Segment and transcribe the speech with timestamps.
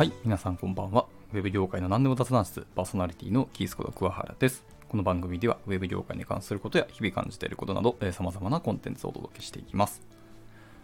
[0.00, 1.04] はい、皆さんこんばんは。
[1.34, 4.64] ウェブ業界の何でも雑談室、パーソナリティのキースこと桑原です。
[4.88, 10.00] この番組では、ウェブ業界に関することや日々感じていることなど、えー様々なコンテンツをお届けしていきます。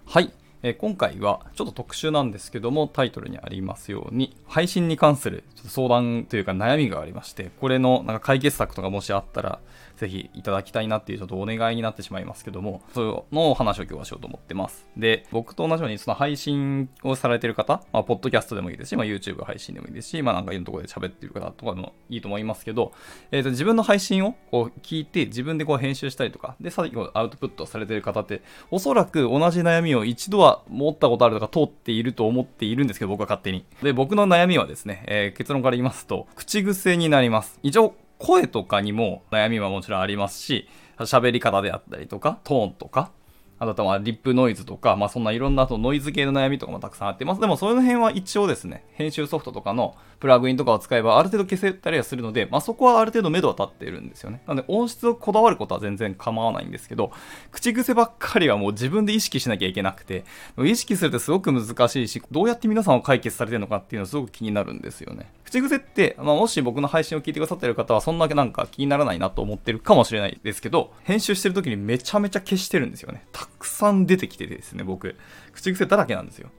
[0.04, 0.30] はい。
[0.62, 9.60] えー今回はちょっと特殊なんですけども、タイトルにありますように、配信に関するちょっと相談というか悩みがありまして、これのなんか解決策とかもしあったら、
[9.96, 14.86] ぜひいただきたいなっていうちょっとお願いになってしまいますけども、そのお話を今日はしようと思ってます。
[14.96, 22.92] で、僕と同じようにその配信をされてる方、まあ、ポッドキャストでもいいですし、まあ、YouTube 配信でもいいですし、まあ、なんかいろんなところで喋ってる方とかもいいと思いますけど、
[23.30, 33.64] えーと自分の配信をこう聞いて、自分でこう編集したりとか、で、最後アウトプットされてる方って、おそらく同じ悩みを一度は持ったことあるとか通っていると思っているんですけど、僕は勝手に。
[33.82, 37.58] で、僕の悩みはですね、えー結論から言いますと、口癖になります。
[37.62, 43.10] 一応、声とかにも悩みはもちろんありますし、喋り方であったりとか、トーンとか、
[43.58, 47.40] あとはリップノイズとか、まあそんないろんなとノイズ系の悩みとかもたくさんあってます。
[47.40, 54.42] でもその辺は一応ですね、編集ソフトとかのプラグインとかを使えばある程度消せたりはするので、まあそこはある程度目処は立っているんですよね。
[54.46, 57.12] なので音質をこだわることは全然構わないんですけど、
[57.50, 60.24] 口癖ばっかりはもう自分で意識しなきゃいけなくて、
[60.58, 65.30] 意識するってすごく難しいし、どうやって皆さんは解決されてるのかっていうのはすごく気になるんですよね。
[65.44, 73.24] 口癖って、まあ、もし僕の配信を聞いてくださってる方はそんだけなんか気にならないなと思ってるかもしれないですけど、編集してる時にめちゃめちゃ消してるんですよね。
[73.66, 75.16] くさん出てきてですね、僕。
[75.52, 76.50] 口癖だらけなんですよ。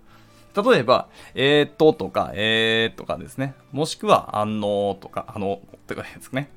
[0.55, 3.55] 例えば、えーっととか、えーとかですね。
[3.71, 6.51] もしくは、あのとか、あのとかですね。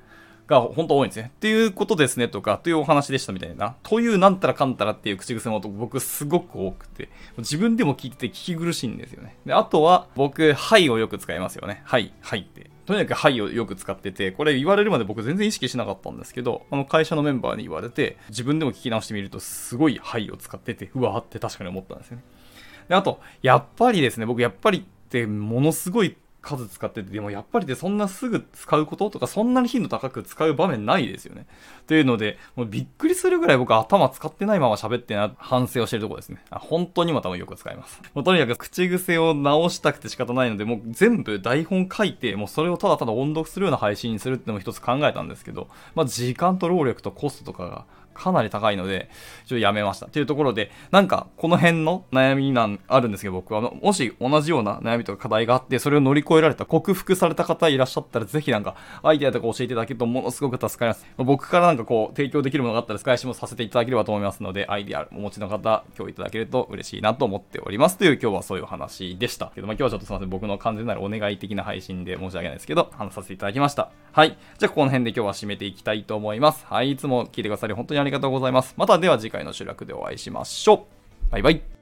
[0.47, 1.31] が本当多いんですね。
[1.37, 3.77] っていうことですねとか、というお話でしたみたいな。
[3.85, 9.37] というなんたらかんたらっていう口癖の音僕すごく多くて、自分でも聞いてて聞き苦しいんですよね。
[9.47, 11.83] で、あとは僕、はいをよく使いますよね。
[11.85, 12.69] はい、はいって。
[12.91, 22.25] とにかくはいをよく使ってて、これ言われるまで僕全然意識しなかったんですけど、あの会社のメンバーに言われて、自分でも聞き直してみるとすごいはいを使ってて、うわーって確かに思ったんですよね。
[22.89, 31.47] で、あと、やっぱりですね、僕やっぱりってものすごい数使ってて、でもやっぱりってそんなすぐ使うこととか、そんなに頻度高く使う場面ないですよね。
[31.87, 36.43] というので、もうびっくりするぐらい僕頭使ってないまま喋ってな、反省をしてるとこですね。
[36.51, 38.01] あ本当にまたもよく使います。
[38.15, 47.85] もうとにかく口癖を直したくて仕方ないので、もう全部台本書いて、もうそれをただただ音読するような配信にするってのも一つ考えたんですけど、まあ時間と労力とコストとかが
[48.15, 49.09] かなり高いので、
[49.47, 50.07] ちょっとやめました。
[50.07, 61.07] というところで、なんか、この辺の悩みなん、あるんですけど、僕は、もし同じような悩みとか課題があって、それを乗り越えられた、克服された方いらっしゃったら、ぜひなんか、アイデアとか教えていただけると、ものすごく助かります。
[61.17, 67.99] 僕からなんかこう、提供できるものがあったら、使いしもさせていただければと思いますので、アイデアお持ちの方、今日いただけると嬉しいなと思っております。
[67.99, 69.53] という、今日はそういう話でした。
[69.55, 73.91] けど、まあ、今日はちょっとすみません、僕の完全なるお願い的な配信で申し訳ないですけど、話させていただきました。
[74.13, 74.37] はい。
[74.59, 76.67] じゃあ、この辺で今日は締めていきたいと思います。
[76.67, 76.91] はい。
[76.93, 78.75] いつも聞いてくださり、本当にありがとうございます。
[78.77, 80.87] またでは次回の集落でお会いしましょ
[81.29, 81.33] う。
[81.33, 81.80] バイバイ。